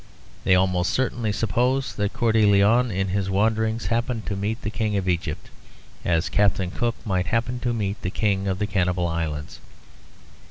[0.45, 4.71] They almost certainly suppose that Coeur de Lion in his wanderings happened to meet the
[4.71, 5.51] King of Egypt,
[6.03, 9.59] as Captain Cook might happen to meet the King of the Cannibal Islands.